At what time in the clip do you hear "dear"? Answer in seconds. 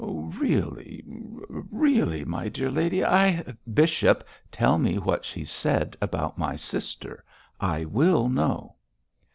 2.49-2.71